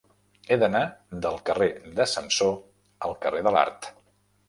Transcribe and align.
He 0.47 0.55
d'anar 0.63 0.81
del 1.27 1.37
carrer 1.51 1.69
de 2.01 2.09
Samsó 2.17 2.51
al 3.11 3.19
carrer 3.27 3.47
de 3.51 3.59
l'Art. 3.59 3.93